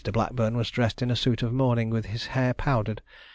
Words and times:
Blackburn 0.11 0.57
was 0.57 0.71
dressed 0.71 1.03
in 1.03 1.11
a 1.11 1.15
suit 1.15 1.43
of 1.43 1.53
mourning, 1.53 1.91
with 1.91 2.07
his 2.07 2.25
hair 2.33 2.55
powdered. 2.55 3.03